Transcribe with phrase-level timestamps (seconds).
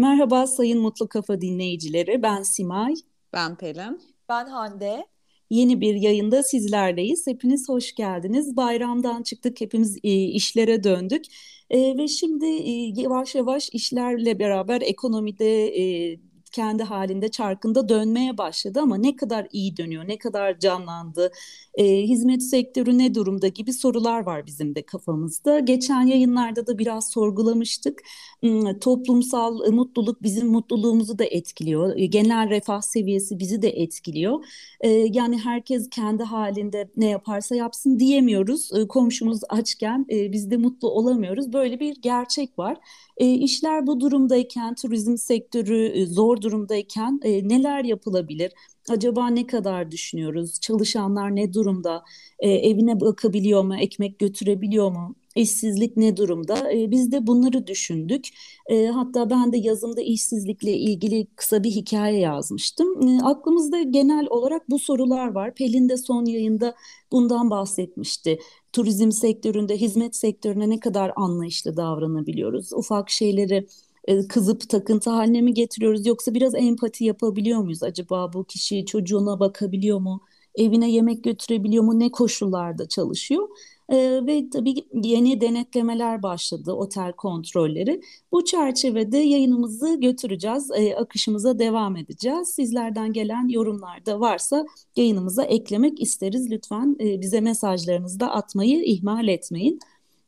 [0.00, 2.94] Merhaba Sayın Mutlu Kafa dinleyicileri, ben Simay.
[3.32, 4.00] Ben Pelin.
[4.28, 5.06] Ben Hande.
[5.50, 7.26] Yeni bir yayında sizlerleyiz.
[7.26, 8.56] Hepiniz hoş geldiniz.
[8.56, 11.24] Bayramdan çıktık, hepimiz e, işlere döndük.
[11.70, 16.18] E, ve şimdi e, yavaş yavaş işlerle beraber ekonomide e,
[16.50, 21.30] kendi halinde çarkında dönmeye başladı ama ne kadar iyi dönüyor, ne kadar canlandı,
[21.74, 25.58] e, hizmet sektörü ne durumda gibi sorular var bizim de kafamızda.
[25.60, 28.02] Geçen yayınlarda da biraz sorgulamıştık.
[28.42, 31.96] Hmm, toplumsal e, mutluluk bizim mutluluğumuzu da etkiliyor.
[31.96, 34.44] E, genel refah seviyesi bizi de etkiliyor.
[34.80, 38.70] E, yani herkes kendi halinde ne yaparsa yapsın diyemiyoruz.
[38.72, 41.52] E, komşumuz açken e, biz de mutlu olamıyoruz.
[41.52, 42.78] Böyle bir gerçek var.
[43.18, 48.52] E, işler bu durumdayken, turizm sektörü e, zor durumdayken e, neler yapılabilir?
[48.88, 50.60] Acaba ne kadar düşünüyoruz?
[50.60, 52.04] Çalışanlar ne durumda?
[52.38, 53.76] E, evine bakabiliyor mu?
[53.76, 55.14] Ekmek götürebiliyor mu?
[55.38, 56.72] İşsizlik ne durumda?
[56.72, 58.28] E, biz de bunları düşündük.
[58.66, 63.08] E, hatta ben de yazımda işsizlikle ilgili kısa bir hikaye yazmıştım.
[63.08, 65.54] E, aklımızda genel olarak bu sorular var.
[65.54, 66.74] Pelin de son yayında
[67.12, 68.38] bundan bahsetmişti.
[68.72, 72.72] Turizm sektöründe, hizmet sektörüne ne kadar anlayışlı davranabiliyoruz?
[72.72, 73.66] Ufak şeyleri
[74.04, 79.40] e, kızıp takıntı haline mi getiriyoruz yoksa biraz empati yapabiliyor muyuz acaba bu kişi çocuğuna
[79.40, 80.20] bakabiliyor mu
[80.54, 83.48] evine yemek götürebiliyor mu ne koşullarda çalışıyor
[83.92, 88.00] ee, ve tabii yeni denetlemeler başladı otel kontrolleri
[88.32, 94.64] bu çerçevede yayınımızı götüreceğiz e, akışımıza devam edeceğiz sizlerden gelen yorumlar da varsa
[94.96, 99.78] yayınımıza eklemek isteriz lütfen e, bize mesajlarınızı da atmayı ihmal etmeyin.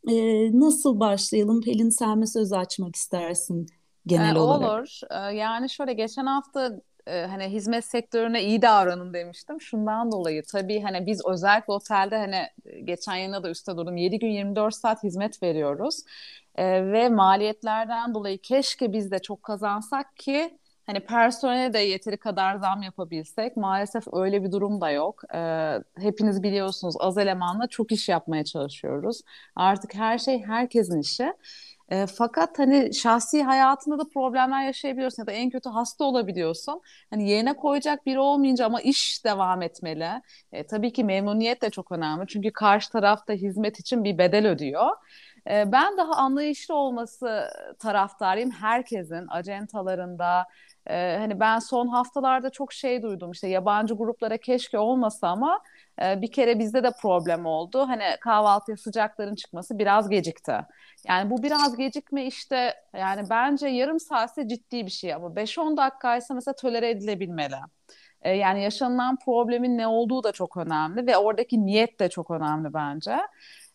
[0.09, 1.61] Ee, nasıl başlayalım?
[1.61, 3.67] Pelin sen mi söz açmak istersin
[4.07, 4.71] genel ee, olarak?
[4.71, 5.01] Olur.
[5.33, 6.81] Yani şöyle geçen hafta
[7.11, 9.61] e, hani hizmet sektörüne iyi davranın demiştim.
[9.61, 12.47] Şundan dolayı tabii hani biz özellikle otelde hani
[12.85, 13.97] geçen yılda da üstte durdum.
[13.97, 16.03] 7 gün 24 saat hizmet veriyoruz.
[16.57, 22.57] Ee, ve maliyetlerden dolayı keşke biz de çok kazansak ki hani personele de yeteri kadar
[22.57, 25.23] zam yapabilsek maalesef öyle bir durum da yok.
[25.35, 29.21] Ee, hepiniz biliyorsunuz az elemanla çok iş yapmaya çalışıyoruz.
[29.57, 31.33] Artık her şey herkesin işi.
[31.91, 36.81] E, fakat hani şahsi hayatında da problemler yaşayabiliyorsun ya da en kötü hasta olabiliyorsun.
[37.11, 40.09] Hani yerine koyacak biri olmayınca ama iş devam etmeli.
[40.53, 42.27] E, tabii ki memnuniyet de çok önemli.
[42.27, 44.87] Çünkü karşı tarafta hizmet için bir bedel ödüyor.
[45.51, 47.49] E, ben daha anlayışlı olması
[47.79, 50.47] taraftarıyım herkesin acentalarında,
[50.87, 55.61] ee, hani ben son haftalarda çok şey duydum işte yabancı gruplara keşke olmasa ama
[56.03, 57.89] e, bir kere bizde de problem oldu.
[57.89, 60.55] Hani kahvaltıya sıcakların çıkması biraz gecikti.
[61.09, 66.35] Yani bu biraz gecikme işte yani bence yarım saatse ciddi bir şey ama 5-10 dakikaysa
[66.35, 67.57] mesela tolere edilebilmeli.
[68.23, 72.75] E, yani yaşanılan problemin ne olduğu da çok önemli ve oradaki niyet de çok önemli
[72.75, 73.17] bence.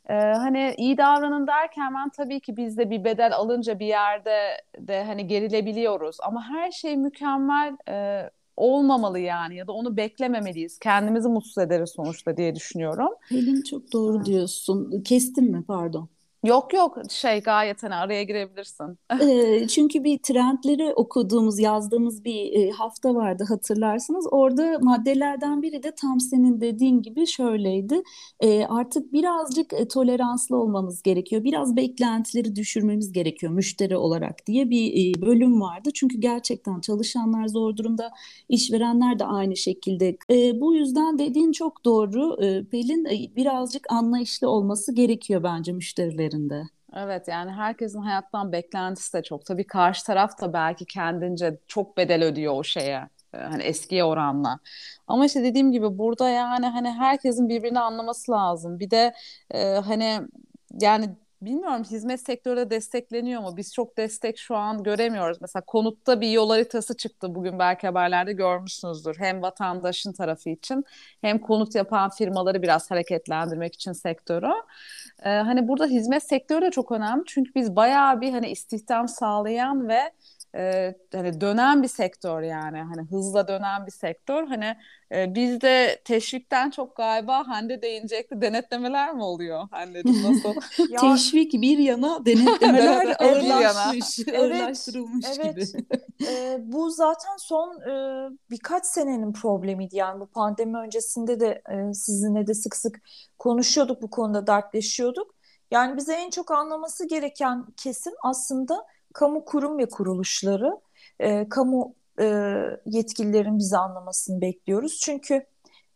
[0.09, 4.61] Ee, hani iyi davranın derken ben tabii ki biz de bir bedel alınca bir yerde
[4.79, 10.79] de hani gerilebiliyoruz ama her şey mükemmel e, olmamalı yani ya da onu beklememeliyiz.
[10.79, 13.09] Kendimizi mutsuz ederiz sonuçta diye düşünüyorum.
[13.29, 15.03] Pelin çok doğru diyorsun.
[15.03, 16.09] Kestim mi pardon?
[16.45, 18.99] Yok yok şey gayet hani araya girebilirsin.
[19.21, 24.27] e, çünkü bir trendleri okuduğumuz, yazdığımız bir e, hafta vardı hatırlarsınız.
[24.31, 28.01] Orada maddelerden biri de tam senin dediğin gibi şöyleydi.
[28.39, 31.43] E, artık birazcık e, toleranslı olmamız gerekiyor.
[31.43, 35.89] Biraz beklentileri düşürmemiz gerekiyor müşteri olarak diye bir bölüm vardı.
[35.93, 38.11] Çünkü gerçekten çalışanlar zor durumda,
[38.49, 40.17] işverenler de aynı şekilde.
[40.59, 42.37] Bu yüzden dediğin çok doğru.
[42.71, 43.05] Pelin
[43.35, 46.63] birazcık anlayışlı olması gerekiyor bence müşterilerin üzerinde.
[46.95, 49.45] Evet yani herkesin hayattan beklentisi de çok.
[49.45, 53.09] Tabii karşı taraf da belki kendince çok bedel ödüyor o şeye.
[53.33, 54.59] E, hani eskiye oranla.
[55.07, 58.79] Ama işte dediğim gibi burada yani hani herkesin birbirini anlaması lazım.
[58.79, 59.13] Bir de
[59.51, 60.21] e, hani
[60.81, 63.57] yani bilmiyorum hizmet sektörü de destekleniyor mu?
[63.57, 65.37] Biz çok destek şu an göremiyoruz.
[65.41, 69.15] Mesela konutta bir yol haritası çıktı bugün belki haberlerde görmüşsünüzdür.
[69.19, 70.85] Hem vatandaşın tarafı için
[71.21, 74.51] hem konut yapan firmaları biraz hareketlendirmek için sektörü.
[75.23, 77.23] Ee, hani burada hizmet sektörü de çok önemli.
[77.27, 80.11] Çünkü biz bayağı bir hani istihdam sağlayan ve
[80.55, 84.75] e, hani dönen bir sektör yani hani hızla dönen bir sektör hani
[85.11, 90.55] e, bizde teşvikten çok galiba Hande değinecekti denetlemeler mi oluyor Hande'cim nasıl?
[90.89, 91.01] ya...
[91.01, 95.55] Teşvik bir yana denetlemeler ağırlaşmış, evet, ağırlaştırılmış evet.
[95.55, 95.85] gibi.
[96.27, 102.47] e, bu zaten son e, birkaç senenin problemiydi yani bu pandemi öncesinde de e, sizinle
[102.47, 103.01] de sık sık
[103.39, 105.35] konuşuyorduk bu konuda dertleşiyorduk.
[105.71, 108.85] Yani bize en çok anlaması gereken kesim aslında
[109.15, 110.79] kamu kurum ve kuruluşları,
[111.19, 112.25] e, kamu e,
[112.85, 114.99] yetkililerin bizi anlamasını bekliyoruz.
[115.03, 115.45] Çünkü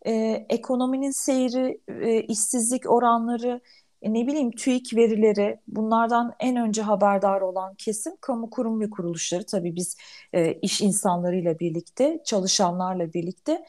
[0.06, 0.12] e,
[0.50, 3.62] ekonominin seyri, e, işsizlik oranları,
[4.01, 9.45] e, ne bileyim TÜİK verileri bunlardan en önce haberdar olan kesim kamu kurum ve kuruluşları.
[9.45, 9.98] Tabii biz
[10.33, 13.66] e, iş insanlarıyla birlikte çalışanlarla birlikte.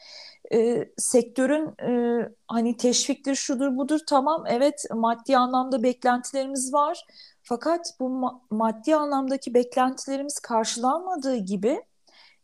[0.53, 7.05] E, sektörün e, hani teşviktir şudur budur tamam evet maddi anlamda beklentilerimiz var
[7.51, 11.81] fakat bu ma maddi anlamdaki beklentilerimiz karşılanmadığı gibi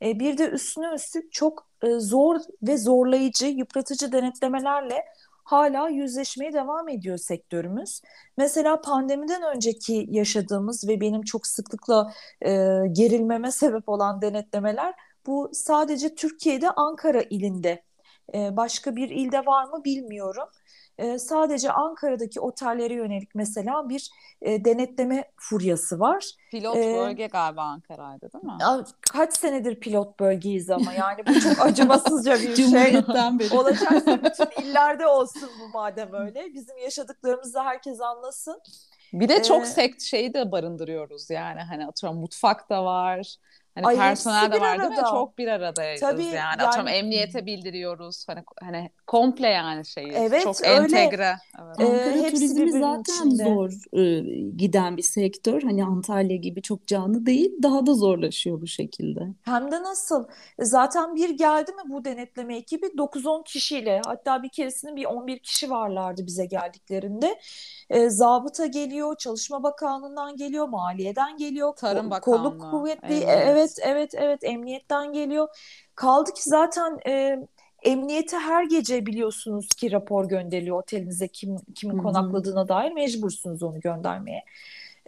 [0.01, 5.05] e, bir de üstüne üstlük çok e, zor ve zorlayıcı yıpratıcı denetlemelerle
[5.43, 8.01] hala yüzleşmeye devam ediyor sektörümüz.
[8.37, 12.51] Mesela pandemiden önceki yaşadığımız ve benim çok sıklıkla e,
[12.91, 14.93] gerilmeme sebep olan denetlemeler
[15.25, 17.83] bu sadece Türkiye'de Ankara ilinde.
[18.33, 20.47] E, başka bir ilde var mı bilmiyorum
[20.97, 24.11] e, sadece Ankara'daki otellere yönelik mesela bir
[24.41, 26.25] e, denetleme furyası var.
[26.51, 28.83] Pilot ee, bölge galiba Ankara'ydı değil mi?
[29.11, 32.93] Kaç senedir pilot bölgeyiz ama yani bu çok acımasızca bir şey.
[33.39, 33.57] beri.
[33.57, 36.53] Olacaksa bütün illerde olsun bu madem öyle.
[36.53, 38.61] Bizim yaşadıklarımızı herkes anlasın.
[39.13, 43.35] Bir de çok ee, sekt şeyi de barındırıyoruz yani hani atıyorum mutfak da var.
[43.83, 44.89] Hani Ay, personel de var arada.
[44.89, 45.07] değil mi?
[45.11, 46.35] Çok bir aradayız Tabii, yani.
[46.35, 46.61] yani.
[46.61, 48.27] Atıyorum emniyete bildiriyoruz.
[48.27, 50.11] Hani hani komple yani şeyi.
[50.11, 50.73] Evet, çok öyle.
[50.73, 51.35] entegre.
[51.61, 51.79] Evet.
[51.79, 53.43] Ee, Ankara turizmi zaten içinde.
[53.43, 54.21] zor e,
[54.57, 55.61] giden bir sektör.
[55.61, 57.51] Hani Antalya gibi çok canlı değil.
[57.63, 59.19] Daha da zorlaşıyor bu şekilde.
[59.41, 60.27] Hem de nasıl?
[60.59, 65.69] Zaten bir geldi mi bu denetleme ekibi 9-10 kişiyle hatta bir keresinde bir 11 kişi
[65.69, 67.39] varlardı bize geldiklerinde.
[67.89, 72.37] E, zabıta geliyor, Çalışma Bakanlığı'ndan geliyor, Maliye'den geliyor, Tarım Bakanlığı.
[72.37, 73.47] Kolluk kuvvetli, evet.
[73.47, 75.47] evet evet evet emniyetten geliyor.
[75.95, 77.39] Kaldı ki zaten e,
[77.83, 84.43] emniyete her gece biliyorsunuz ki rapor gönderiliyor otelinize kim kimin konakladığına dair mecbursunuz onu göndermeye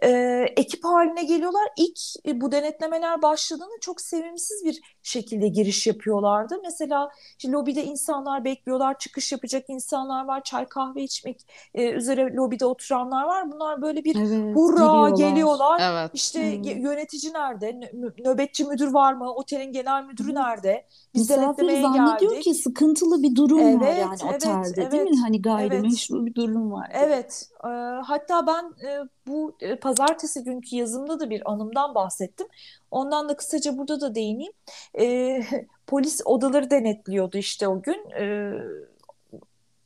[0.02, 0.08] e,
[0.56, 1.68] ekip haline geliyorlar.
[1.76, 6.54] İlk e, bu denetlemeler başladığında çok sevimsiz bir şekilde giriş yapıyorlardı.
[6.62, 12.66] Mesela işte lobide insanlar bekliyorlar, çıkış yapacak insanlar var, çay kahve içmek e, üzere lobide
[12.66, 13.52] oturanlar var.
[13.52, 15.28] Bunlar böyle bir evet, hurra geliyorlar.
[15.28, 15.80] geliyorlar.
[15.92, 16.10] Evet.
[16.14, 16.82] İşte hmm.
[16.82, 17.80] yönetici nerede?
[18.24, 19.34] Nöbetçi müdür var mı?
[19.34, 20.34] Otelin genel müdürü hmm.
[20.34, 20.86] nerede?
[21.14, 22.44] Biz Misafir zannediyor geldik.
[22.44, 25.20] ki sıkıntılı bir durum evet, var yani evet, otelde evet, değil mi?
[25.20, 26.26] Hani gayrimeşru evet.
[26.26, 26.90] bir durum var.
[26.92, 27.48] Evet.
[27.64, 27.68] E,
[28.04, 32.46] hatta ben e, bu e, pazartesi günkü yazımda da bir anımdan bahsettim.
[32.90, 34.52] Ondan da kısaca burada da değineyim.
[34.98, 35.40] E,
[35.86, 38.10] polis odaları denetliyordu işte o gün.
[38.10, 38.52] E,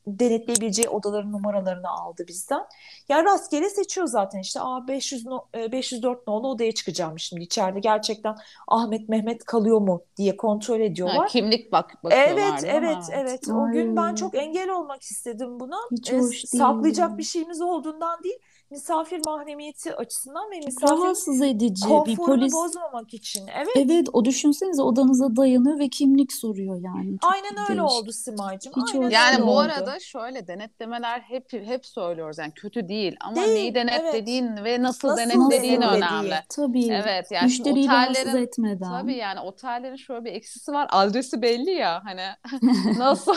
[0.07, 2.65] denetleyebileceği odaların numaralarını aldı bizden.
[3.09, 8.37] Yani rastgele seçiyor zaten işte Aa, 500 no, 504 nolu odaya çıkacağım şimdi içeride gerçekten
[8.69, 11.17] Ahmet Mehmet kalıyor mu diye kontrol ediyorlar.
[11.17, 13.49] Ha, kimlik bak bakıyorlar Evet evet evet.
[13.49, 15.77] O gün ben çok engel olmak istedim buna.
[15.93, 16.47] Hiç hoş değil.
[16.47, 18.39] Saklayacak bir şeyimiz olduğundan değil
[18.71, 23.47] misafir mahremiyeti açısından ve misafir rahatsız edici bir polis bozmamak için.
[23.57, 23.77] Evet.
[23.77, 27.19] Evet o düşünsenize odanıza dayanıyor ve kimlik soruyor yani.
[27.23, 28.01] Çok Aynen öyle değişik.
[28.01, 28.73] oldu Simacığım.
[28.77, 29.59] Hiç Aynen yani bu oldu.
[29.59, 34.65] arada şöyle denetlemeler hep hep söylüyoruz yani kötü değil ama değil, neyi denetlediğin evet.
[34.65, 36.35] ve nasıl, nasıl denetlediğin önemli.
[36.49, 36.93] Tabii.
[36.93, 38.91] Evet yani Müşteriyi otellerin etmeden.
[38.91, 40.89] Tabii yani otellerin şöyle bir eksisi var.
[40.91, 42.23] Adresi belli ya hani
[42.99, 43.37] nasıl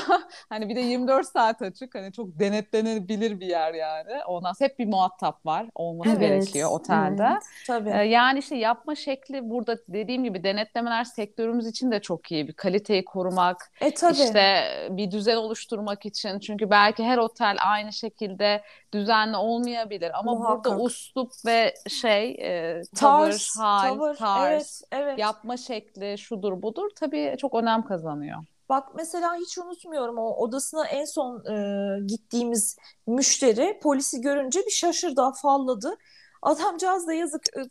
[0.49, 4.23] hani bir de 24 saat açık hani çok denetlenebilir bir yer yani.
[4.27, 7.27] Ondan hep bir muhatap muhatap var olması evet, gerekiyor otelde.
[7.31, 7.89] Evet, tabii.
[7.89, 12.47] Ee, yani işte yapma şekli burada dediğim gibi denetlemeler sektörümüz için de çok iyi.
[12.47, 14.13] Bir kaliteyi korumak, e, tabii.
[14.13, 16.39] işte bir düzen oluşturmak için.
[16.39, 18.61] Çünkü belki her otel aynı şekilde
[18.93, 20.65] düzenli olmayabilir ama Muhakkak.
[20.65, 25.19] burada uslup ve şey e, tavır, tarz, hal, tavır, tarz, evet, evet.
[25.19, 28.43] yapma şekli şudur budur tabii çok önem kazanıyor.
[28.69, 35.21] Bak mesela hiç unutmuyorum o odasına en son e, gittiğimiz müşteri polisi görünce bir şaşırdı,
[35.21, 35.97] afalladı.
[36.41, 37.61] Adamcağız da yazık e,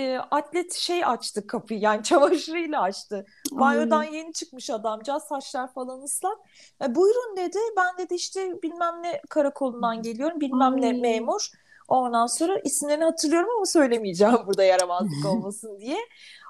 [0.00, 3.26] e, atlet şey açtı kapıyı yani çamaşırıyla açtı.
[3.52, 6.38] Banyodan yeni çıkmış adamcağız saçlar falan ıslak.
[6.84, 10.80] E, buyurun dedi ben dedi işte bilmem ne karakolundan geliyorum bilmem Ay.
[10.80, 11.48] ne memur.
[11.88, 15.98] Ondan sonra isimlerini hatırlıyorum ama söylemeyeceğim burada yaramazlık olmasın diye.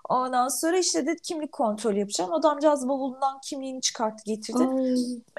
[0.08, 2.32] Ondan sonra işte dedi kimlik kontrolü yapacağım.
[2.32, 4.68] Adamcağız bavulundan kimliğini çıkarttı getirdi.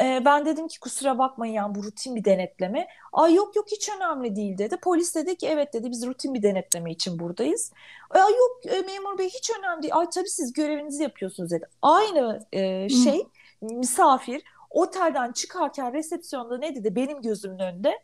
[0.01, 2.87] Ee, ben dedim ki kusura bakmayın yani bu rutin bir denetleme.
[3.13, 4.77] Ay yok yok hiç önemli değil dedi.
[4.77, 7.71] Polis dedi ki evet dedi biz rutin bir denetleme için buradayız.
[8.09, 9.95] Ay yok e, memur bey hiç önemli değil.
[9.97, 11.65] Ay tabii siz görevinizi yapıyorsunuz dedi.
[11.81, 13.27] Aynı e, şey
[13.61, 17.99] misafir otelden çıkarken resepsiyonda ne dedi benim gözümün önünde?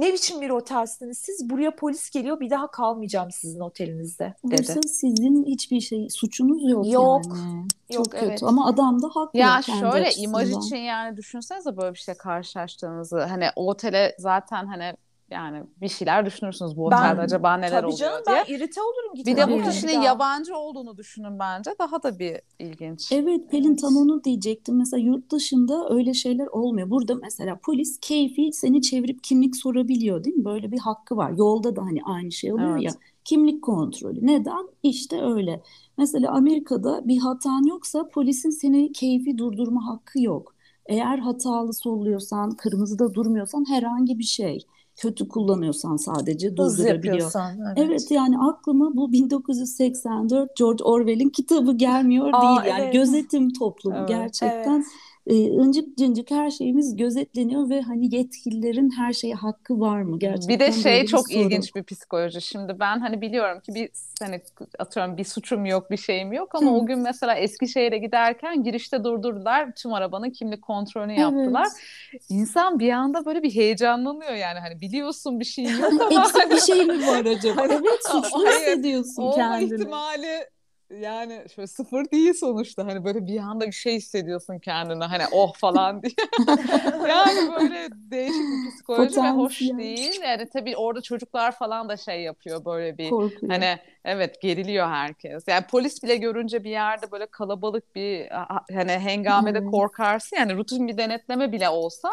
[0.00, 1.50] Ne biçim bir otelsiniz siz?
[1.50, 4.60] Buraya polis geliyor bir daha kalmayacağım sizin otelinizde dedi.
[4.60, 7.66] Oysa sizin hiçbir şey suçunuz yok, yok yani.
[7.92, 8.42] Çok yok, kötü evet.
[8.42, 9.38] ama adam da haklı.
[9.38, 10.28] Ya şöyle açısından.
[10.28, 13.20] imaj için yani düşünsenize böyle bir şey karşılaştığınızı.
[13.20, 14.94] Hani o otele zaten hani
[15.30, 18.44] yani bir şeyler düşünürsünüz bu otelde ben, acaba neler tabii oluyor canım, diye.
[18.48, 19.26] Ben irite olurum.
[19.26, 21.74] Bir de bu kişinin yabancı olduğunu düşünün bence.
[21.78, 23.12] Daha da bir ilginç.
[23.12, 23.80] Evet Pelin evet.
[23.80, 24.78] tam onu diyecektim.
[24.78, 26.90] Mesela yurt dışında öyle şeyler olmuyor.
[26.90, 30.44] Burada mesela polis keyfi seni çevirip kimlik sorabiliyor değil mi?
[30.44, 31.30] Böyle bir hakkı var.
[31.30, 32.82] Yolda da hani aynı şey oluyor evet.
[32.82, 32.92] ya.
[33.24, 34.26] Kimlik kontrolü.
[34.26, 34.68] Neden?
[34.82, 35.62] İşte öyle.
[35.98, 40.54] Mesela Amerika'da bir hatan yoksa polisin seni keyfi durdurma hakkı yok.
[40.86, 44.66] Eğer hatalı solluyorsan, kırmızıda durmuyorsan herhangi bir şey
[45.00, 47.32] kötü kullanıyorsan sadece durdurabiliyor.
[47.56, 47.78] Evet.
[47.78, 52.92] evet yani aklıma bu 1984 George Orwell'in kitabı gelmiyor Aa, değil yani evet.
[52.92, 54.86] gözetim toplumu evet, gerçekten evet
[55.30, 60.48] e, ıncık cıncık her şeyimiz gözetleniyor ve hani yetkililerin her şeye hakkı var mı gerçekten?
[60.48, 61.42] Bir de şey çok soru.
[61.42, 62.40] ilginç bir psikoloji.
[62.40, 64.40] Şimdi ben hani biliyorum ki bir hani
[64.78, 66.74] atıyorum bir suçum yok, bir şeyim yok ama Hı.
[66.74, 69.72] o gün mesela Eskişehir'e giderken girişte durdurdular.
[69.76, 71.68] Tüm arabanın kimlik kontrolünü yaptılar.
[72.12, 72.22] Evet.
[72.28, 76.60] İnsan bir anda böyle bir heyecanlanıyor yani hani biliyorsun bir şey yok ama Eksik bir
[76.60, 77.66] şey mi var acaba?
[77.70, 79.44] evet suçlu hissediyorsun kendini.
[79.46, 80.46] Olma ihtimali
[80.90, 85.54] yani şöyle sıfır değil sonuçta hani böyle bir anda bir şey hissediyorsun kendine hani oh
[85.54, 86.12] falan diye.
[87.08, 89.26] yani böyle değişik bir psikoloji Potansiyel.
[89.26, 90.20] ve hoş değil.
[90.22, 93.52] Yani tabii orada çocuklar falan da şey yapıyor böyle bir Korkuyor.
[93.52, 95.44] hani evet geriliyor herkes.
[95.48, 98.28] Yani polis bile görünce bir yerde böyle kalabalık bir
[98.74, 99.70] hani hengamede hmm.
[99.70, 102.10] korkarsın yani rutin bir denetleme bile olsa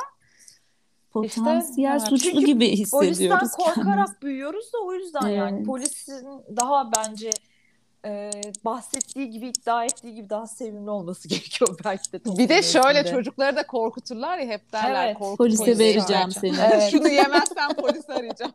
[1.11, 3.17] potansiyel işte, suçlu gibi hissediyoruz.
[3.17, 4.21] Polisten korkarak kendimiz.
[4.21, 5.37] büyüyoruz da o yüzden evet.
[5.37, 7.29] yani polisin daha bence
[8.07, 8.31] e,
[8.65, 12.37] bahsettiği gibi iddia ettiği gibi daha sevimli olması gerekiyor belki de.
[12.37, 13.11] Bir de şöyle içinde.
[13.15, 15.05] çocukları da korkuturlar ya hep derler.
[15.07, 15.17] Evet.
[15.17, 16.57] Korku, polise, polise vereceğim seni.
[16.67, 16.91] Evet.
[16.91, 18.53] Şunu yemezsen polis arayacağım.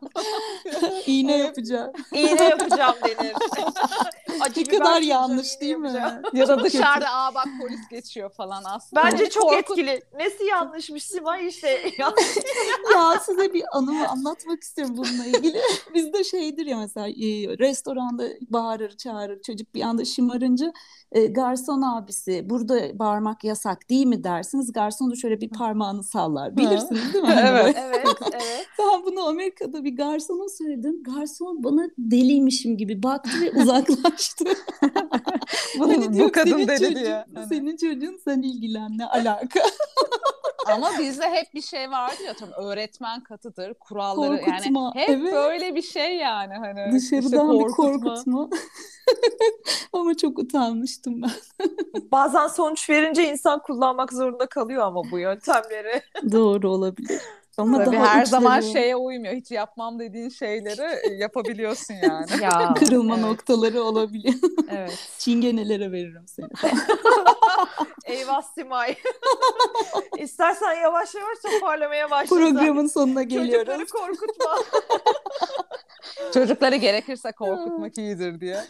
[1.05, 1.91] İğne yapacağım.
[2.13, 3.33] İğne yapacağım denir.
[4.41, 5.91] Acı ne kadar yanlış değil mi?
[6.33, 9.03] ya da dışarıda aa bak polis geçiyor falan aslında.
[9.03, 9.79] Bence çok korkut...
[9.79, 10.01] etkili.
[10.19, 11.91] Nesi yanlışmış Simay işte.
[11.99, 15.61] ya size bir anımı anlatmak istiyorum bununla ilgili.
[15.93, 17.07] Bizde şeydir ya mesela
[17.59, 20.73] restoranda bağırır çağırır çocuk bir anda şımarınca
[21.11, 24.73] e, garson abisi burada bağırmak yasak değil mi dersiniz.
[24.73, 26.57] Garson da şöyle bir parmağını sallar.
[26.57, 27.31] Bilirsiniz değil mi?
[27.31, 28.67] Hani evet, evet, evet.
[28.79, 31.03] Ben bunu Amerika'da bir garsona söyledim.
[31.03, 34.22] Garson bana deliymişim gibi baktı ve uzaklaştı.
[35.79, 37.25] hani bu kadın deli çocuğun, diye.
[37.35, 37.47] Hani.
[37.47, 39.59] Senin çocuğun sen ilgilen ne alaka?
[40.67, 45.33] Ama bizde hep bir şey vardı ya tam öğretmen katıdır, kuralları korkutma, yani hep evet.
[45.33, 47.93] böyle bir şey yani hani dışarıdan işte korkutma.
[47.93, 48.49] bir korkutma.
[49.93, 51.31] ama çok utanmıştım ben.
[52.11, 56.01] Bazen sonuç verince insan kullanmak zorunda kalıyor ama bu yöntemleri.
[56.31, 57.21] Doğru olabilir.
[57.57, 59.33] Ama Tabii daha her zaman şeye uymuyor.
[59.33, 62.43] Hiç yapmam dediğin şeyleri e, yapabiliyorsun yani.
[62.43, 63.25] ya, Kırılma evet.
[63.25, 64.35] noktaları olabiliyor.
[64.71, 65.09] Evet.
[65.17, 66.47] Çingenelere veririm seni.
[68.05, 68.95] Eyvah Simay.
[70.17, 72.35] İstersen yavaş yavaş toparlamaya başla.
[72.35, 73.51] Programın sonuna geliyoruz.
[73.51, 74.57] Çocukları korkutma.
[76.33, 78.63] Çocukları gerekirse korkutmak iyidir diye.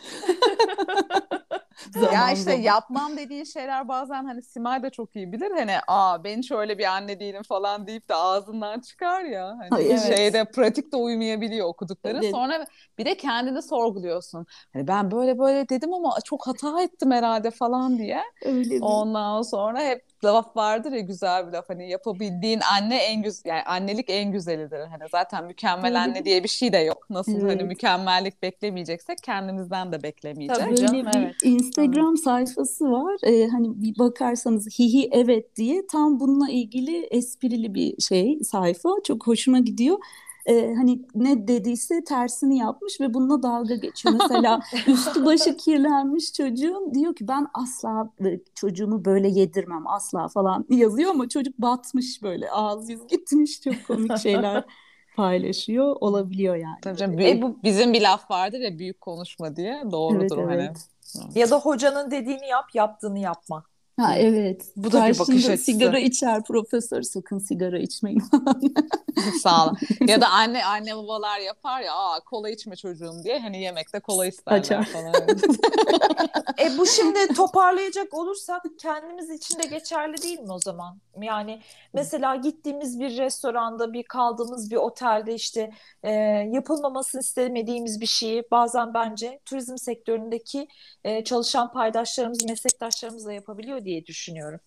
[1.94, 5.52] Zaman ya işte yapmam dediğin şeyler bazen hani Simay da çok iyi bilir.
[5.52, 9.58] Hani aa ben şöyle bir anne değilim falan deyip de ağzından çıkar ya.
[9.60, 10.18] Hani Ay, evet.
[10.18, 12.18] şeyde pratikte uymayabiliyor okudukları.
[12.18, 12.32] Evet.
[12.32, 12.66] Sonra
[12.98, 14.46] bir de kendini sorguluyorsun.
[14.74, 18.22] Hani ben böyle böyle dedim ama çok hata ettim herhalde falan diye.
[18.46, 18.86] Öyle mi?
[18.86, 23.64] Ondan sonra hep laf vardır ya güzel bir laf hani yapabildiğin anne en güzel yani
[23.64, 24.80] annelik en güzelidir.
[24.80, 27.08] Hani zaten mükemmel anne diye bir şey de yok.
[27.10, 27.52] Nasıl hani evet.
[27.52, 30.64] hani mükemmellik beklemeyeceksek kendimizden de beklemeyeceğiz.
[30.64, 31.06] Tabii canım.
[31.06, 31.36] Böyle evet.
[31.44, 33.16] bir Instagram sayfası var.
[33.24, 38.90] Ee, hani bir bakarsanız hihi evet diye tam bununla ilgili esprili bir şey sayfa.
[39.04, 39.98] Çok hoşuma gidiyor
[40.46, 44.16] e, hani ne dediyse tersini yapmış ve bununla dalga geçiyor.
[44.22, 48.10] Mesela üstü başı kirlenmiş çocuğun diyor ki ben asla
[48.56, 54.18] çocuğumu böyle yedirmem asla falan yazıyor ama çocuk batmış böyle ağız yüz gitmiş çok komik
[54.18, 54.64] şeyler
[55.16, 56.78] paylaşıyor olabiliyor yani.
[56.82, 60.50] Tabii canım, büyük, e, bu bizim bir laf vardır ya büyük konuşma diye doğrudur evet,
[60.50, 60.64] hani.
[60.64, 61.36] Evet.
[61.36, 63.64] Ya da hocanın dediğini yap, yaptığını yapma.
[64.00, 64.66] Ha evet.
[64.76, 65.58] Bu da bir bakış açısı.
[65.58, 68.24] sigara içer profesör sakın sigara içmeyin.
[69.42, 69.78] Sağ olun.
[70.08, 74.26] Ya da anne anne babalar yapar ya aa kola içme çocuğum diye hani yemekte kola
[74.26, 74.86] isterler Açar.
[74.86, 75.14] falan.
[76.60, 81.00] e bu şimdi toparlayacak olursak kendimiz için de geçerli değil mi o zaman?
[81.22, 81.62] Yani
[81.94, 85.72] mesela gittiğimiz bir restoranda bir kaldığımız bir otelde işte
[86.04, 86.12] e,
[86.52, 90.68] yapılmamasını istemediğimiz bir şeyi bazen bence turizm sektöründeki
[91.04, 94.60] e, çalışan paydaşlarımız, meslektaşlarımız da yapabiliyor diye düşünüyorum.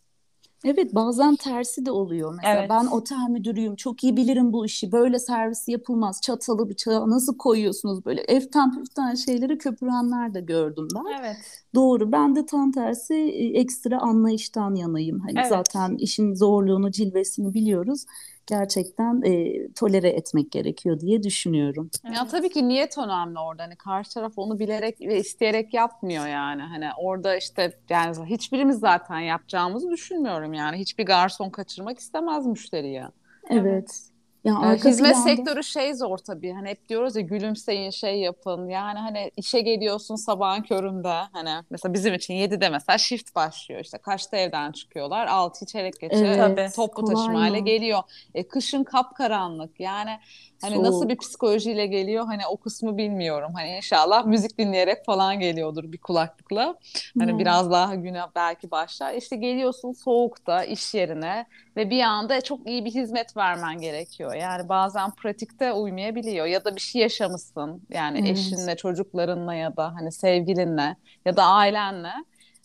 [0.65, 2.35] Evet bazen tersi de oluyor.
[2.37, 2.71] Mesela evet.
[2.71, 8.05] ben otel müdürüyüm çok iyi bilirim bu işi böyle servis yapılmaz çatalı bıçağı nasıl koyuyorsunuz
[8.05, 11.21] böyle eften püften şeyleri köpürenler de gördüm ben.
[11.21, 11.37] Evet.
[11.75, 15.21] Doğru ben de tam tersi e, ekstra anlayıştan yanayım.
[15.21, 15.49] Hani evet.
[15.49, 18.05] zaten işin zorluğunu cilvesini biliyoruz
[18.47, 21.91] gerçekten e, tolere etmek gerekiyor diye düşünüyorum.
[22.15, 23.63] Ya tabii ki niyet önemli orada.
[23.63, 26.63] Hani karşı taraf onu bilerek ve isteyerek yapmıyor yani.
[26.63, 30.77] Hani orada işte yani hiçbirimiz zaten yapacağımızı düşünmüyorum yani.
[30.77, 33.05] Hiçbir garson kaçırmak istemez müşteriyi.
[33.51, 34.16] Evet.
[34.47, 35.29] Ya ee, hizmet planda...
[35.29, 36.53] sektörü şey zor tabii.
[36.53, 38.69] Hani hep diyoruz ya gülümseyin, şey yapın.
[38.69, 41.15] Yani hani işe geliyorsun sabahın köründe.
[41.33, 43.81] Hani mesela bizim için 7'de mesela shift başlıyor.
[43.81, 45.27] İşte kaçta evden çıkıyorlar?
[45.27, 48.03] 6 çeyrek geçe evet, toplu taşımayla geliyor.
[48.35, 49.81] E, kışın kapkaranlık.
[49.81, 50.19] Yani
[50.63, 50.87] Hani Soğuk.
[50.87, 53.53] nasıl bir psikolojiyle geliyor hani o kısmı bilmiyorum.
[53.55, 56.75] Hani inşallah müzik dinleyerek falan geliyordur bir kulaklıkla.
[57.19, 57.39] Hani hmm.
[57.39, 59.15] biraz daha güne belki başlar.
[59.15, 64.35] İşte geliyorsun soğukta iş yerine ve bir anda çok iyi bir hizmet vermen gerekiyor.
[64.37, 67.83] Yani bazen pratikte uymayabiliyor ya da bir şey yaşamışsın.
[67.91, 68.31] Yani evet.
[68.31, 72.13] eşinle, çocuklarınla ya da hani sevgilinle ya da ailenle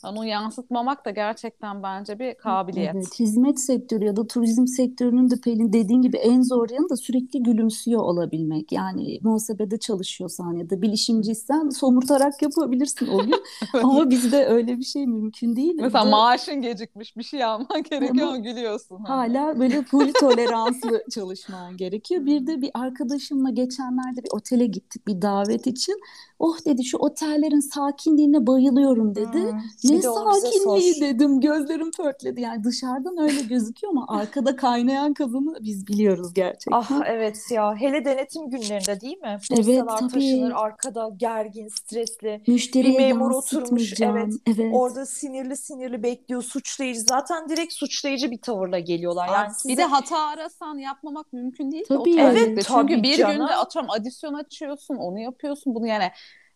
[0.03, 2.95] onu yansıtmamak da gerçekten bence bir kabiliyet.
[2.95, 6.95] Evet, hizmet sektörü ya da turizm sektörünün de Pelin dediğin gibi en zor yanı da
[6.95, 8.71] sürekli gülümsüyor olabilmek.
[8.71, 13.43] Yani muhasebede çalışıyorsan ya da bilişimciysen somurtarak yapabilirsin o gün.
[13.83, 15.73] ama bizde öyle bir şey mümkün değil.
[15.75, 16.17] Mesela Burada...
[16.17, 19.03] maaşın gecikmiş bir şey alman gerekiyor ama gülüyorsun.
[19.03, 22.25] Hala böyle full toleranslı çalışman gerekiyor.
[22.25, 25.95] Bir de bir arkadaşımla geçenlerde bir otele gittik bir davet için.
[26.41, 29.41] Oh dedi şu otellerin sakinliğine bayılıyorum dedi.
[29.41, 31.39] Hmm ne sakinliği dedim.
[31.39, 32.41] Gözlerim pörtledi.
[32.41, 36.71] Yani dışarıdan öyle gözüküyor ama arkada kaynayan kazanı biz biliyoruz gerçekten.
[36.71, 37.75] Ah evet ya.
[37.75, 39.39] Hele denetim günlerinde değil mi?
[39.51, 40.11] Evet tabii.
[40.11, 42.43] taşınır arkada gergin, stresli.
[42.47, 44.01] Müşteriye bir memur oturmuş.
[44.01, 44.73] Evet, evet.
[44.73, 46.43] Orada sinirli sinirli bekliyor.
[46.43, 47.01] Suçlayıcı.
[47.01, 49.27] Zaten direkt suçlayıcı bir tavırla geliyorlar.
[49.27, 49.73] Yani size...
[49.73, 52.19] Bir de hata arasan yapmamak mümkün değil tabii.
[52.19, 53.37] Evet tabii Çünkü bir canım.
[53.37, 55.75] günde atıyorum adisyon açıyorsun, onu yapıyorsun.
[55.75, 56.11] Bunu yani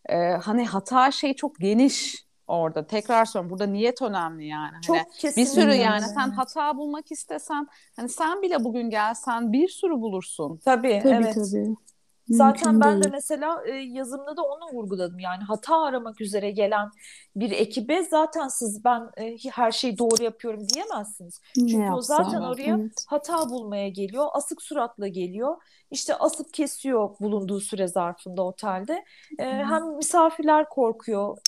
[0.08, 2.86] e, hani hata şey çok geniş orada.
[2.86, 4.72] Tekrar söylüyorum burada niyet önemli yani.
[4.74, 9.52] Hani Çok hani bir sürü yani sen hata bulmak istesen hani sen bile bugün gelsen
[9.52, 10.62] bir sürü bulursun.
[10.64, 11.34] Tabii, tabii evet.
[11.34, 11.76] Tabii.
[12.28, 15.18] Zaten ben de mesela e, yazımda da onu vurguladım.
[15.18, 16.90] Yani hata aramak üzere gelen
[17.36, 21.40] bir ekibe zaten siz ben e, her şeyi doğru yapıyorum diyemezsiniz.
[21.54, 23.04] Çünkü ne o zaten oraya evet.
[23.06, 24.26] hata bulmaya geliyor.
[24.32, 25.56] Asık suratla geliyor
[25.90, 29.04] işte asıp kesiyor bulunduğu süre zarfında otelde.
[29.38, 31.38] E, hem misafirler korkuyor,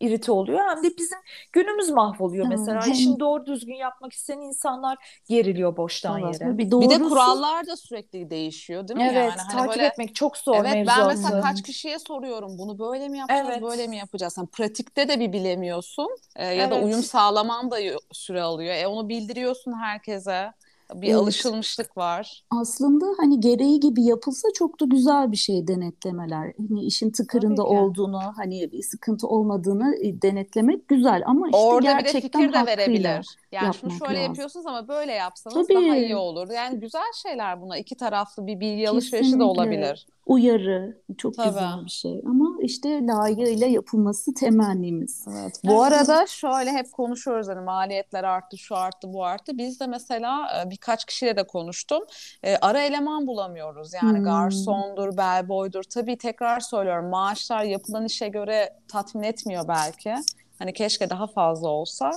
[0.00, 1.18] irite oluyor hem de bizim
[1.52, 2.86] günümüz mahvoluyor mesela.
[2.86, 2.92] Hem...
[2.92, 6.58] İşini doğru düzgün yapmak isteyen insanlar geriliyor boştan evet, yere.
[6.58, 6.90] Bir, doğrusu...
[6.90, 9.08] bir de kurallar da sürekli değişiyor değil mi?
[9.12, 9.86] Evet, yani hani takip böyle...
[9.86, 13.62] etmek çok zor Evet, mevzu ben mesela kaç kişiye soruyorum bunu böyle mi yapacağız, evet.
[13.62, 14.34] böyle mi yapacağız?
[14.38, 16.70] Yani pratikte de bir bilemiyorsun e, ya evet.
[16.70, 17.76] da uyum sağlaman da
[18.12, 18.74] süre alıyor.
[18.74, 20.52] E, onu bildiriyorsun herkese
[20.94, 21.16] bir evet.
[21.16, 22.44] alışılmışlık var.
[22.50, 26.52] Aslında hani gereği gibi yapılsa çok da güzel bir şey denetlemeler.
[26.68, 32.42] Hani işin tıkırında olduğunu, hani bir sıkıntı olmadığını e, denetlemek güzel ama işte Orada gerçekten
[32.42, 33.26] bir de fikir de verebilir.
[33.52, 34.22] Yani şunu şöyle lazım.
[34.22, 35.74] yapıyorsunuz ama böyle yapsanız Tabii.
[35.74, 36.50] daha iyi olur.
[36.50, 37.78] Yani güzel şeyler buna.
[37.78, 41.48] iki taraflı bir bilgi alışverişi de olabilir uyarı çok Tabii.
[41.48, 45.24] güzel bir şey ama işte layığıyla yapılması temennimiz.
[45.30, 45.60] Evet.
[45.64, 49.58] Bu arada şöyle hep konuşuyoruz hani maliyetler arttı, şu arttı, bu arttı.
[49.58, 52.02] Biz de mesela e, birkaç kişiyle de konuştum.
[52.42, 53.92] E, ara eleman bulamıyoruz.
[54.02, 54.24] Yani hmm.
[54.24, 55.82] garsondur, bellboydur.
[55.82, 60.14] Tabii tekrar söylüyorum maaşlar yapılan işe göre tatmin etmiyor belki.
[60.62, 62.10] Hani keşke daha fazla olsa.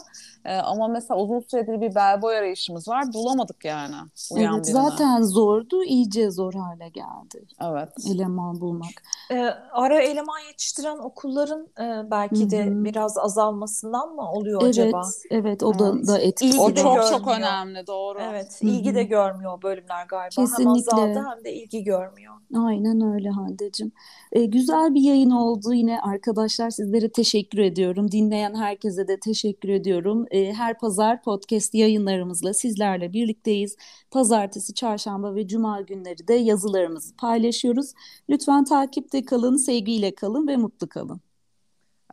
[0.45, 3.13] Ee, ama mesela uzun süredir bir bellboy arayışımız var.
[3.13, 3.95] Bulamadık yani.
[4.31, 4.81] Uyan evet, birine.
[4.81, 5.83] zaten zordu.
[5.83, 7.45] iyice zor hale geldi.
[7.63, 7.89] Evet.
[8.09, 8.91] Eleman bulmak.
[9.31, 12.49] Ee, ara eleman yetiştiren okulların e, belki Hı-hı.
[12.49, 15.01] de biraz azalmasından mı oluyor evet, acaba?
[15.31, 16.07] Evet, o da, evet.
[16.07, 16.59] da etkili.
[16.59, 17.09] O çok görmüyor.
[17.09, 18.19] çok önemli, doğru.
[18.21, 18.95] Evet, ilgi Hı-hı.
[18.95, 20.29] de görmüyor bölümler galiba.
[20.29, 20.91] Kesinlikle.
[20.91, 22.33] Hem azaldı hem de ilgi görmüyor.
[22.55, 23.91] Aynen öyle Hande'cim.
[24.31, 26.69] Ee, güzel bir yayın oldu yine arkadaşlar.
[26.69, 28.11] Sizlere teşekkür ediyorum.
[28.35, 30.25] Dinleyen herkese de teşekkür ediyorum.
[30.31, 33.75] Ee, her pazar podcast yayınlarımızla sizlerle birlikteyiz.
[34.11, 37.93] Pazartesi, çarşamba ve cuma günleri de yazılarımızı paylaşıyoruz.
[38.29, 41.21] Lütfen takipte kalın, sevgiyle kalın ve mutlu kalın.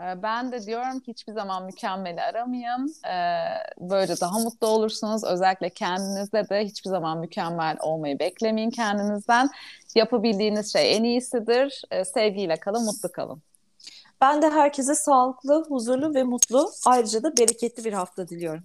[0.00, 2.94] Ee, ben de diyorum ki hiçbir zaman mükemmeli aramayın.
[3.06, 3.44] Ee,
[3.80, 5.24] böyle daha mutlu olursunuz.
[5.24, 9.48] Özellikle kendinizde de hiçbir zaman mükemmel olmayı beklemeyin kendinizden.
[9.94, 11.82] Yapabildiğiniz şey en iyisidir.
[12.04, 13.42] Sevgiyle kalın, mutlu kalın.
[14.22, 18.64] Ben de herkese sağlıklı, huzurlu ve mutlu, ayrıca da bereketli bir hafta diliyorum.